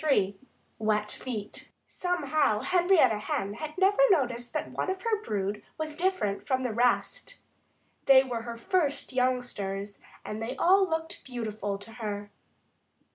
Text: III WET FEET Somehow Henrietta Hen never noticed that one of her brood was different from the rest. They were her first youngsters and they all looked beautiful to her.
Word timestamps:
III 0.03 0.35
WET 0.79 1.11
FEET 1.11 1.69
Somehow 1.85 2.61
Henrietta 2.61 3.19
Hen 3.19 3.55
never 3.77 4.01
noticed 4.09 4.51
that 4.51 4.71
one 4.71 4.89
of 4.89 5.03
her 5.03 5.21
brood 5.21 5.61
was 5.77 5.95
different 5.95 6.47
from 6.47 6.63
the 6.63 6.73
rest. 6.73 7.35
They 8.07 8.23
were 8.23 8.41
her 8.41 8.57
first 8.57 9.13
youngsters 9.13 9.99
and 10.25 10.41
they 10.41 10.55
all 10.55 10.89
looked 10.89 11.23
beautiful 11.23 11.77
to 11.77 11.91
her. 12.01 12.31